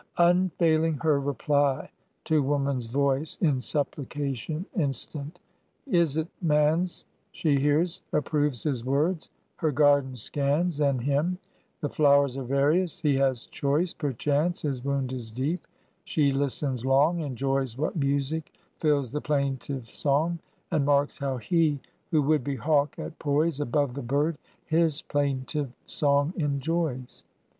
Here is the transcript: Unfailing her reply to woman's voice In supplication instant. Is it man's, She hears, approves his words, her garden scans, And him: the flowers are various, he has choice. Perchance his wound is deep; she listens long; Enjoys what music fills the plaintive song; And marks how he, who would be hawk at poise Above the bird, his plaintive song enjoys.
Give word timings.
Unfailing 0.17 0.95
her 0.95 1.19
reply 1.19 1.87
to 2.23 2.41
woman's 2.41 2.87
voice 2.87 3.37
In 3.39 3.61
supplication 3.61 4.65
instant. 4.75 5.39
Is 5.85 6.17
it 6.17 6.27
man's, 6.41 7.05
She 7.31 7.59
hears, 7.59 8.01
approves 8.11 8.63
his 8.63 8.83
words, 8.83 9.29
her 9.57 9.71
garden 9.71 10.15
scans, 10.15 10.79
And 10.79 11.03
him: 11.03 11.37
the 11.81 11.89
flowers 11.89 12.35
are 12.35 12.41
various, 12.43 12.99
he 12.99 13.13
has 13.17 13.45
choice. 13.45 13.93
Perchance 13.93 14.63
his 14.63 14.83
wound 14.83 15.13
is 15.13 15.29
deep; 15.29 15.67
she 16.03 16.31
listens 16.33 16.83
long; 16.83 17.19
Enjoys 17.19 17.77
what 17.77 17.95
music 17.95 18.51
fills 18.79 19.11
the 19.11 19.21
plaintive 19.21 19.85
song; 19.85 20.39
And 20.71 20.83
marks 20.83 21.19
how 21.19 21.37
he, 21.37 21.79
who 22.09 22.23
would 22.23 22.43
be 22.43 22.55
hawk 22.55 22.97
at 22.97 23.19
poise 23.19 23.59
Above 23.59 23.93
the 23.93 24.01
bird, 24.01 24.39
his 24.65 25.03
plaintive 25.03 25.71
song 25.85 26.33
enjoys. 26.37 27.23